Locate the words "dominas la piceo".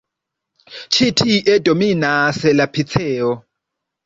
1.67-3.31